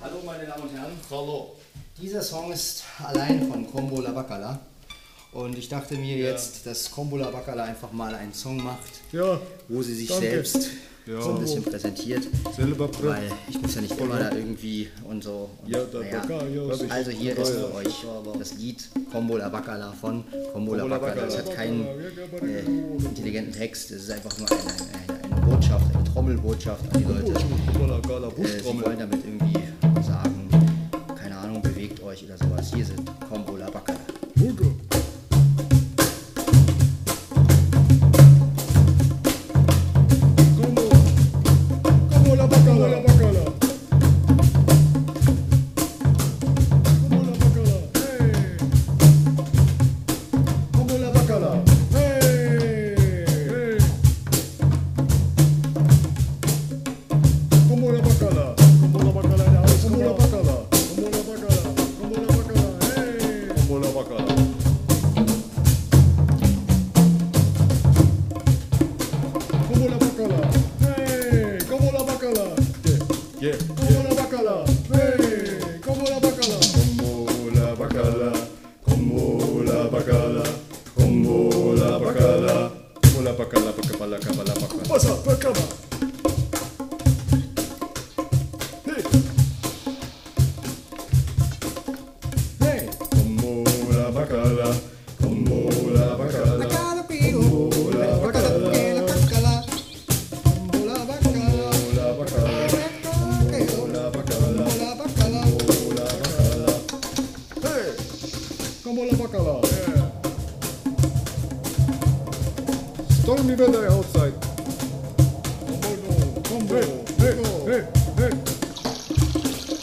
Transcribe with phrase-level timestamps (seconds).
[0.00, 0.92] Hallo meine Damen und Herren.
[1.10, 1.56] Hallo.
[2.00, 4.58] Dieser Song ist allein von Combo La Bacala.
[5.32, 8.78] Und ich dachte mir jetzt, dass Combo La Bacala einfach mal einen Song macht,
[9.12, 10.26] Ja, wo sie sich Danke.
[10.30, 10.68] selbst
[11.06, 11.20] Ja.
[11.20, 12.22] so ein bisschen präsentiert.
[12.56, 15.50] Weil ich muss ja nicht immer da irgendwie und so.
[15.64, 16.22] Und, Ja, da- naja.
[16.46, 17.74] ja, Also hier ist für ja.
[17.74, 18.04] euch
[18.38, 20.22] das Lied Combo La Bacala von
[20.52, 21.24] Combo La Bacala.
[21.26, 22.60] Es hat keinen äh,
[23.04, 27.32] intelligenten Text, es ist einfach nur eine, eine, eine Botschaft, eine Trommelbotschaft an die Leute.
[27.32, 30.31] Äh, sie wollen damit irgendwie sagen,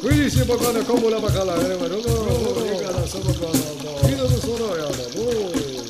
[0.00, 4.08] Quindi si può fare come la bacala, eh, ma non lo dico alla sola qua.
[4.08, 5.80] Io non sono io, ma voi.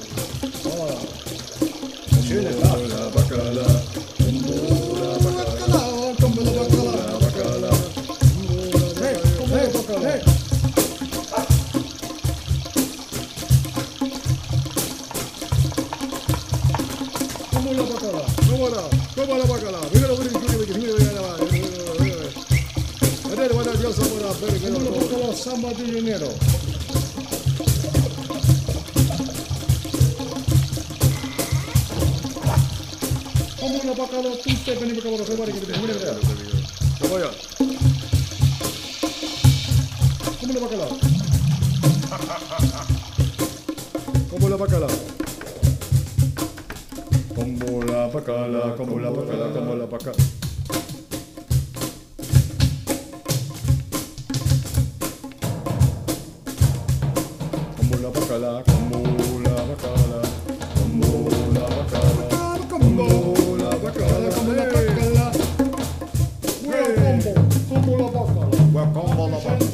[0.64, 0.96] Allora.
[2.20, 4.07] Scende la bacala.
[24.40, 26.28] Emilio Portoló, samba de dinero.
[33.60, 37.30] Emilio Portoló, piste, penimio, cabrón, se muere, que te muere, que voy a.
[40.40, 40.98] Como lo bacalao.
[44.30, 44.88] Como la bacalao.
[47.34, 50.37] Como la bacala, como la bacala, como la bacala.
[58.28, 60.20] bacala, camola, bacala,
[60.74, 62.26] camola, bacala,
[62.68, 65.32] camola, bacala, camola, bacala.
[66.68, 66.80] Ué,
[67.68, 68.56] camola, bacala.
[68.74, 69.68] Ué, camola, bacala.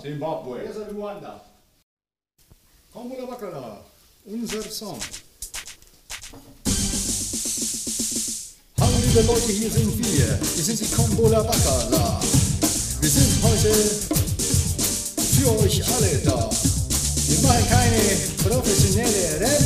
[0.00, 0.64] Zimbabwe.
[0.64, 1.32] Yes, Rwanda.
[2.92, 3.82] Kamola bacala,
[4.26, 4.98] unser Song.
[9.14, 10.40] Liebe Leute, hier sind wir.
[10.56, 12.20] Wir sind die Combo La Bacala.
[13.00, 13.72] Wir sind heute
[15.36, 16.50] für euch alle da.
[17.28, 18.00] Wir machen keine
[18.42, 19.62] professionelle Rap.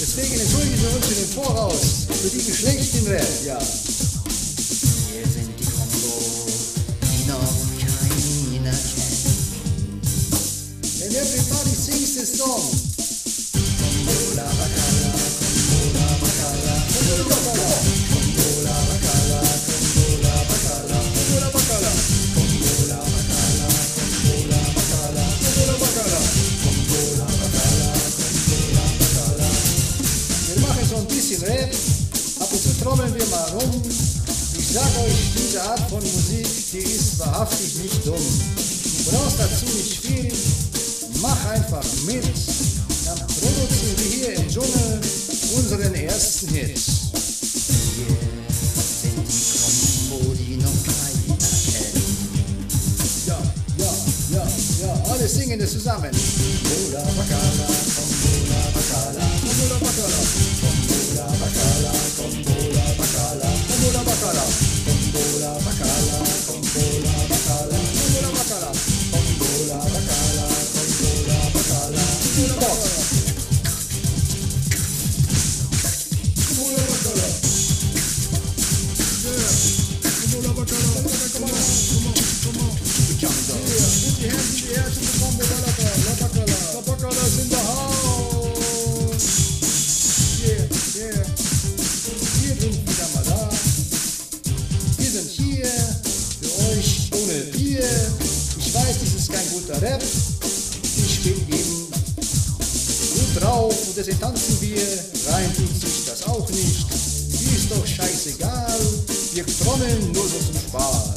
[0.00, 1.80] Deswegen entschuldigen wir uns in den Voraus
[2.22, 3.58] für diesen schlechten Rap, ja.
[3.60, 6.46] Wir sind die Combo,
[7.02, 7.38] die noch
[7.78, 9.46] keiner kennt.
[11.04, 12.95] And everybody sings this song.
[37.18, 38.14] Wahrhaftig nicht dumm.
[38.16, 40.32] Du brauchst dazu nicht viel,
[41.20, 42.24] mach einfach mit.
[43.04, 45.00] Dann produzieren wir hier im Dschungel
[45.56, 46.80] unseren ersten Hit.
[53.26, 53.38] Ja,
[53.78, 53.92] ja,
[54.30, 54.46] ja,
[54.80, 55.06] ja,
[103.40, 104.80] drauf und deswegen tanzen wir.
[105.30, 106.86] Rein tut sich das auch nicht.
[107.54, 108.80] Ist doch scheißegal.
[109.34, 111.14] Wir trommeln nur so zum Spaß.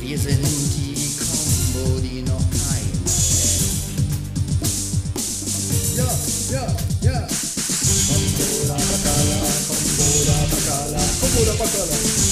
[0.00, 0.44] Wir sind
[0.76, 3.78] die Combo, die noch keiner kennt.
[5.96, 6.08] Ja,
[6.52, 7.28] ja, ja.
[8.08, 12.27] Combo la Bacala, Combo la Bacala, Combo la Bacala,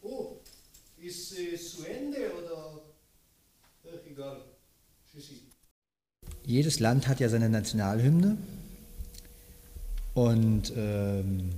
[0.00, 0.38] Oh,
[0.96, 2.80] ist es zu Ende oder?
[4.10, 4.40] Egal.
[5.12, 5.42] Tschüssi.
[6.46, 8.38] Jedes Land hat ja seine Nationalhymne.
[10.14, 11.50] Und ähm,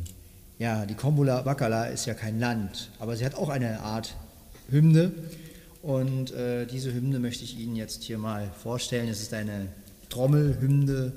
[0.58, 4.17] ja, die Kombula Bakala ist ja kein Land, aber sie hat auch eine Art
[4.69, 5.12] Hymne.
[5.81, 9.08] Und äh, diese Hymne möchte ich Ihnen jetzt hier mal vorstellen.
[9.08, 9.69] Es ist eine
[10.08, 11.12] Trommelhymne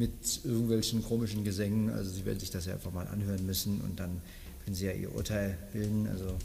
[0.00, 1.90] mit irgendwelchen komischen Gesängen.
[1.90, 4.22] Also Sie werden sich das ja einfach mal anhören müssen und dann
[4.64, 6.08] können Sie ja Ihr Urteil bilden.
[6.10, 6.36] Also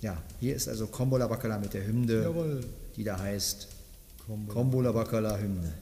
[0.00, 2.60] ja, hier ist also Kombola Bakala mit der Hymne, Jawohl.
[2.96, 3.68] die da heißt
[4.48, 5.72] Kombola Bakala Hymne.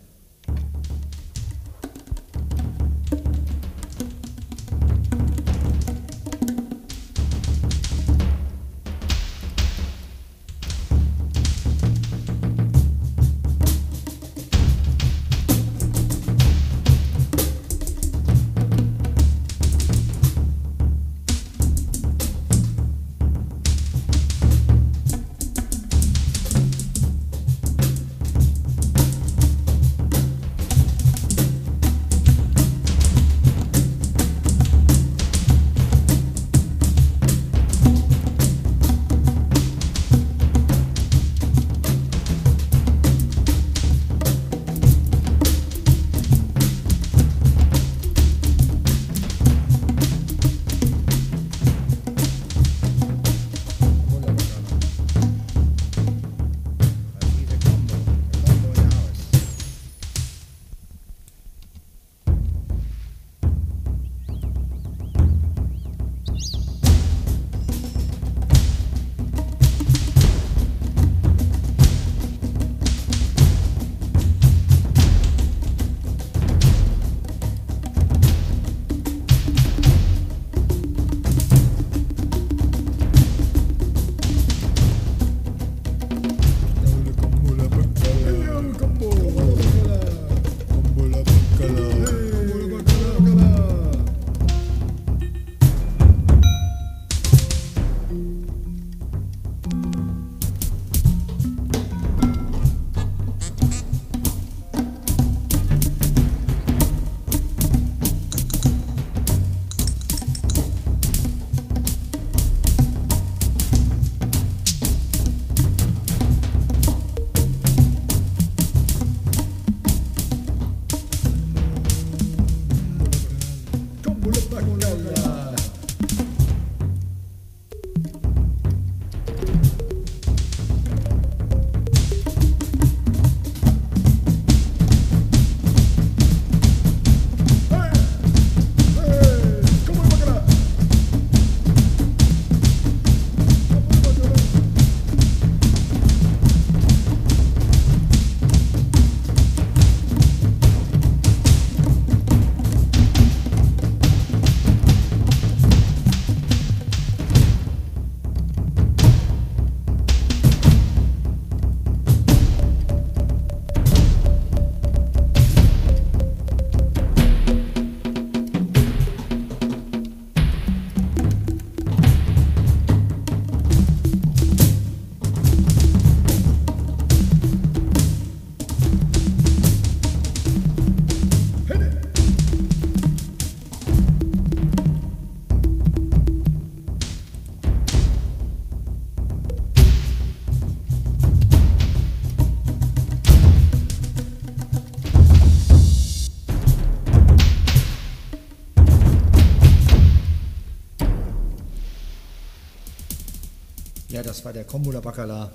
[204.11, 205.53] Ja, das war der Kombula Bakala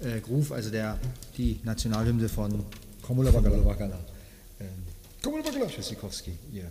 [0.00, 0.98] äh, Groove, also der,
[1.36, 2.64] die Nationalhymne von
[3.02, 3.56] Kombula Bakala.
[3.56, 3.98] Kombula Bakala.
[4.60, 4.68] Ähm,
[5.20, 5.66] Kombula Bakala.
[5.66, 6.70] Tschüssikowski, hier.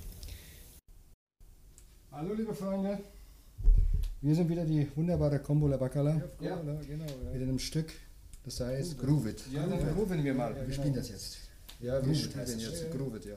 [2.13, 2.97] Hallo liebe Freunde,
[4.21, 6.55] wir sind wieder die wunderbare Kombula Bakala Ja.
[6.55, 7.05] genau.
[7.33, 7.91] Mit einem Stück,
[8.45, 9.43] das heißt Groove It.
[9.51, 10.55] Ja, dann grooven wir mal.
[10.65, 11.39] Wir spielen das jetzt.
[11.81, 13.35] Ja, wir Groove spielen jetzt Groove It, ja.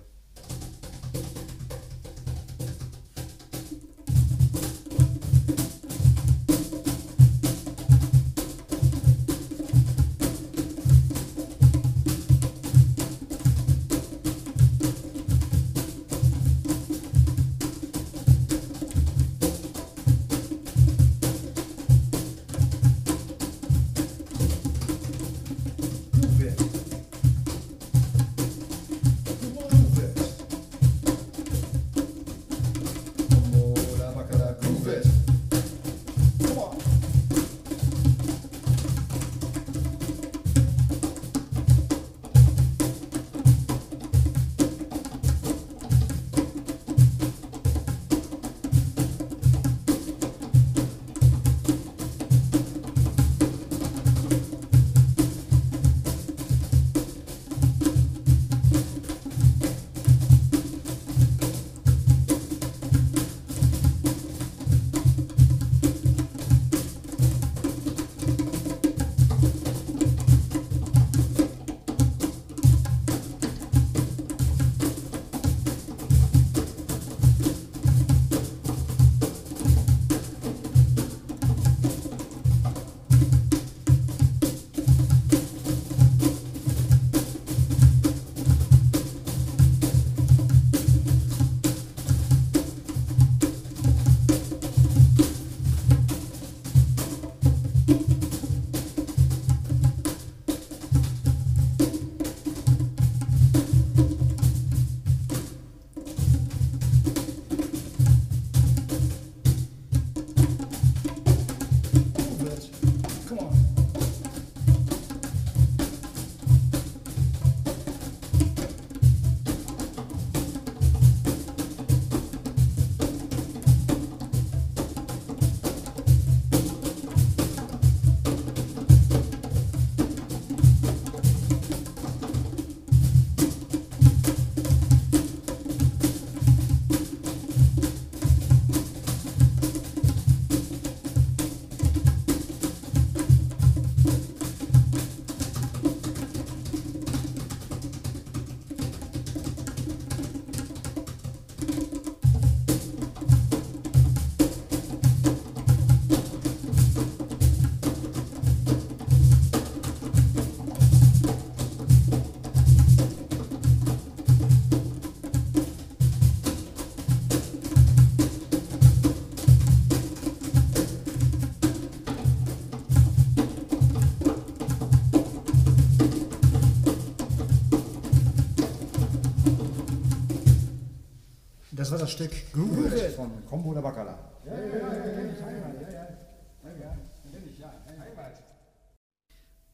[181.75, 184.19] Das war das Stück Groove It von Kombula Bakala.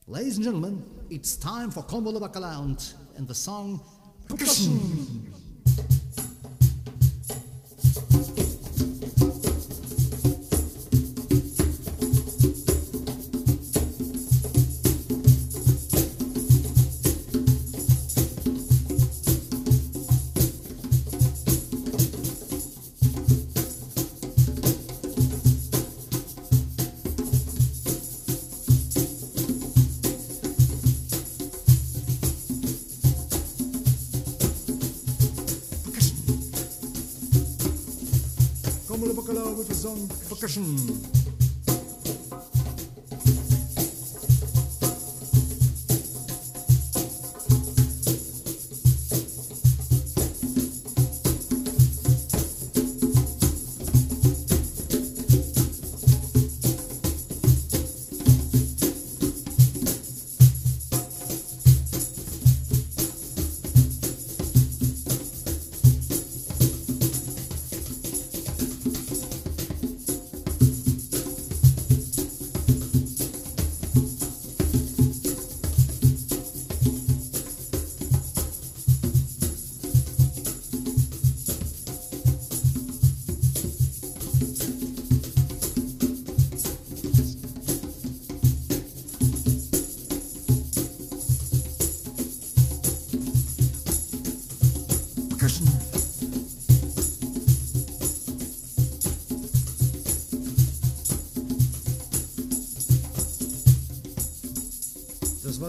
[0.07, 3.81] Ladies and gentlemen, it's time for Kombola Bacala and, and the song
[4.29, 5.18] Percussion.
[39.29, 41.18] Kombula with the song Percussion.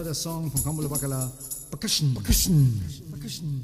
[0.00, 1.30] war der Song von Kambola Bakala.
[1.70, 2.14] Percussion.
[2.14, 2.82] Percussion.
[3.10, 3.59] Percussion.